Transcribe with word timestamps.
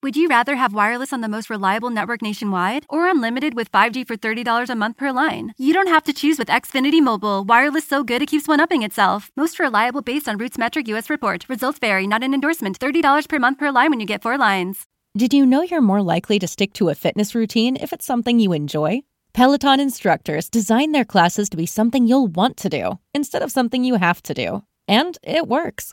Would 0.00 0.16
you 0.16 0.28
rather 0.28 0.54
have 0.54 0.72
wireless 0.72 1.12
on 1.12 1.22
the 1.22 1.28
most 1.28 1.50
reliable 1.50 1.90
network 1.90 2.22
nationwide 2.22 2.86
or 2.88 3.08
unlimited 3.08 3.54
with 3.54 3.72
5G 3.72 4.06
for 4.06 4.16
$30 4.16 4.70
a 4.70 4.76
month 4.76 4.96
per 4.96 5.10
line? 5.10 5.52
You 5.58 5.72
don't 5.72 5.88
have 5.88 6.04
to 6.04 6.12
choose 6.12 6.38
with 6.38 6.46
Xfinity 6.46 7.02
Mobile. 7.02 7.42
Wireless 7.42 7.84
so 7.84 8.04
good 8.04 8.22
it 8.22 8.26
keeps 8.26 8.46
one 8.46 8.60
upping 8.60 8.84
itself. 8.84 9.32
Most 9.36 9.58
reliable 9.58 10.00
based 10.00 10.28
on 10.28 10.38
RootMetrics 10.38 10.86
US 10.86 11.10
report. 11.10 11.48
Results 11.48 11.80
vary, 11.80 12.06
not 12.06 12.22
an 12.22 12.32
endorsement. 12.32 12.78
$30 12.78 13.28
per 13.28 13.38
month 13.40 13.58
per 13.58 13.72
line 13.72 13.90
when 13.90 13.98
you 13.98 14.06
get 14.06 14.22
four 14.22 14.38
lines. 14.38 14.86
Did 15.16 15.34
you 15.34 15.44
know 15.44 15.62
you're 15.62 15.80
more 15.80 16.02
likely 16.02 16.38
to 16.38 16.46
stick 16.46 16.74
to 16.74 16.90
a 16.90 16.94
fitness 16.94 17.34
routine 17.34 17.74
if 17.74 17.92
it's 17.92 18.06
something 18.06 18.38
you 18.38 18.52
enjoy? 18.52 19.02
Peloton 19.32 19.80
instructors 19.80 20.48
design 20.48 20.92
their 20.92 21.04
classes 21.04 21.48
to 21.48 21.56
be 21.56 21.66
something 21.66 22.06
you'll 22.06 22.28
want 22.28 22.56
to 22.58 22.68
do 22.68 23.00
instead 23.14 23.42
of 23.42 23.50
something 23.50 23.82
you 23.82 23.96
have 23.96 24.22
to 24.22 24.34
do. 24.34 24.62
And 24.86 25.18
it 25.24 25.48
works. 25.48 25.92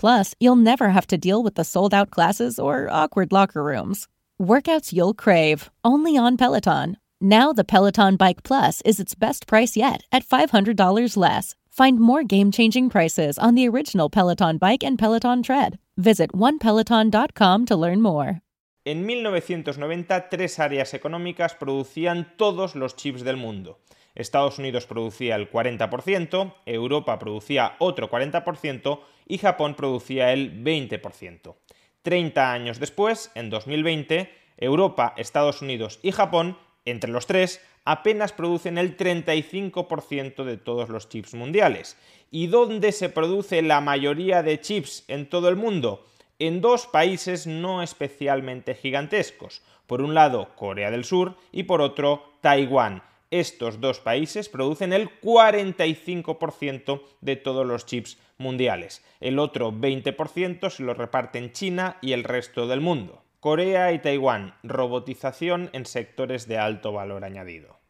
Plus, 0.00 0.34
you'll 0.40 0.56
never 0.56 0.88
have 0.88 1.06
to 1.08 1.18
deal 1.18 1.42
with 1.42 1.56
the 1.56 1.64
sold 1.64 1.92
out 1.92 2.10
classes 2.10 2.58
or 2.58 2.88
awkward 2.90 3.32
locker 3.32 3.62
rooms. 3.62 4.08
Workouts 4.40 4.94
you'll 4.94 5.12
crave, 5.12 5.68
only 5.84 6.16
on 6.16 6.38
Peloton. 6.38 6.96
Now, 7.20 7.52
the 7.52 7.64
Peloton 7.64 8.16
Bike 8.16 8.42
Plus 8.42 8.80
is 8.86 8.98
its 8.98 9.14
best 9.14 9.46
price 9.46 9.76
yet 9.76 10.04
at 10.10 10.24
$500 10.24 11.16
less. 11.18 11.54
Find 11.68 12.00
more 12.00 12.24
game 12.24 12.50
changing 12.50 12.88
prices 12.88 13.36
on 13.36 13.54
the 13.54 13.68
original 13.68 14.08
Peloton 14.08 14.56
Bike 14.56 14.82
and 14.82 14.98
Peloton 14.98 15.42
Tread. 15.42 15.78
Visit 15.98 16.32
onepeloton.com 16.32 17.66
to 17.66 17.76
learn 17.76 18.00
more. 18.00 18.40
En 18.86 19.04
1990, 19.04 20.30
tres 20.30 20.58
áreas 20.58 20.94
económicas 20.94 21.54
producían 21.54 22.38
todos 22.38 22.74
los 22.74 22.96
chips 22.96 23.22
del 23.22 23.36
mundo. 23.36 23.80
Estados 24.14 24.58
Unidos 24.58 24.86
producía 24.86 25.36
el 25.36 25.50
40%, 25.50 26.54
Europa 26.66 27.18
producía 27.18 27.76
otro 27.78 28.10
40% 28.10 29.00
y 29.26 29.38
Japón 29.38 29.74
producía 29.74 30.32
el 30.32 30.62
20%. 30.64 31.54
30 32.02 32.52
años 32.52 32.80
después, 32.80 33.30
en 33.34 33.50
2020, 33.50 34.30
Europa, 34.56 35.14
Estados 35.16 35.62
Unidos 35.62 36.00
y 36.02 36.12
Japón, 36.12 36.56
entre 36.84 37.10
los 37.10 37.26
tres, 37.26 37.60
apenas 37.84 38.32
producen 38.32 38.78
el 38.78 38.96
35% 38.96 40.44
de 40.44 40.56
todos 40.56 40.88
los 40.88 41.08
chips 41.08 41.34
mundiales. 41.34 41.96
¿Y 42.30 42.46
dónde 42.46 42.92
se 42.92 43.08
produce 43.08 43.62
la 43.62 43.80
mayoría 43.80 44.42
de 44.42 44.60
chips 44.60 45.04
en 45.08 45.28
todo 45.28 45.48
el 45.48 45.56
mundo? 45.56 46.04
En 46.38 46.60
dos 46.60 46.86
países 46.86 47.46
no 47.46 47.82
especialmente 47.82 48.74
gigantescos. 48.74 49.62
Por 49.86 50.00
un 50.02 50.14
lado, 50.14 50.54
Corea 50.56 50.90
del 50.90 51.04
Sur 51.04 51.36
y 51.52 51.64
por 51.64 51.80
otro, 51.82 52.32
Taiwán 52.40 53.02
estos 53.30 53.80
dos 53.80 54.00
países 54.00 54.48
producen 54.48 54.92
el 54.92 55.08
45% 55.20 57.02
de 57.20 57.36
todos 57.36 57.66
los 57.66 57.86
chips 57.86 58.18
mundiales. 58.38 59.02
El 59.20 59.38
otro 59.38 59.72
20% 59.72 60.70
se 60.70 60.82
lo 60.82 60.94
reparten 60.94 61.52
China 61.52 61.98
y 62.00 62.12
el 62.12 62.24
resto 62.24 62.66
del 62.66 62.80
mundo. 62.80 63.22
Corea 63.40 63.92
y 63.92 64.00
Taiwán, 64.00 64.54
robotización 64.62 65.70
en 65.72 65.86
sectores 65.86 66.46
de 66.46 66.58
alto 66.58 66.92
valor 66.92 67.24
añadido. 67.24 67.80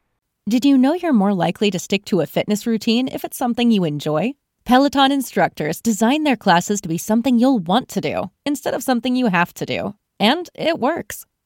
Did 0.47 0.65
you 0.65 0.77
know 0.77 0.95
you're 0.95 1.13
more 1.13 1.35
likely 1.35 1.71
to 1.71 1.79
stick 1.79 2.05
to 2.07 2.21
a 2.21 2.27
fitness 2.27 2.67
routine 2.67 3.09
if 3.09 3.25
it's 3.25 3.37
something 3.37 3.71
you 3.71 3.85
enjoy? 3.85 4.35
Peloton 4.65 5.11
instructors 5.11 5.81
design 5.81 6.25
their 6.25 6.37
classes 6.37 6.81
to 6.81 6.89
be 6.89 6.99
something 6.99 7.39
you'll 7.39 7.59
want 7.59 7.89
to 7.89 8.01
do 8.01 8.31
instead 8.45 8.75
of 8.75 8.83
something 8.83 9.17
you 9.17 9.27
have 9.27 9.53
to 9.55 9.67
do. 9.67 9.95
And 10.19 10.49
it 10.55 10.79
works. 10.79 11.25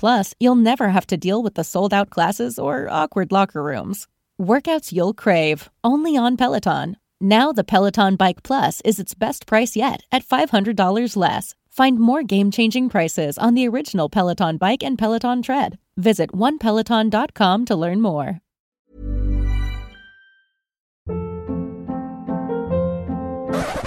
Plus, 0.00 0.34
you'll 0.40 0.54
never 0.70 0.88
have 0.88 1.06
to 1.08 1.18
deal 1.18 1.42
with 1.42 1.56
the 1.56 1.62
sold 1.62 1.92
out 1.92 2.08
classes 2.08 2.58
or 2.58 2.88
awkward 2.90 3.30
locker 3.30 3.62
rooms. 3.62 4.08
Workouts 4.40 4.92
you'll 4.92 5.12
crave, 5.12 5.68
only 5.84 6.16
on 6.16 6.38
Peloton. 6.38 6.96
Now, 7.20 7.52
the 7.52 7.64
Peloton 7.64 8.16
Bike 8.16 8.42
Plus 8.42 8.80
is 8.80 8.98
its 8.98 9.12
best 9.12 9.46
price 9.46 9.76
yet 9.76 10.00
at 10.10 10.24
$500 10.24 11.16
less. 11.16 11.54
Find 11.68 12.00
more 12.00 12.22
game 12.22 12.50
changing 12.50 12.88
prices 12.88 13.36
on 13.36 13.52
the 13.52 13.68
original 13.68 14.08
Peloton 14.08 14.56
Bike 14.56 14.82
and 14.82 14.98
Peloton 14.98 15.42
Tread. 15.42 15.78
Visit 15.98 16.32
onepeloton.com 16.32 17.66
to 17.66 17.76
learn 17.76 18.00
more. 18.00 18.40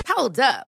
Hold 0.08 0.40
up. 0.40 0.68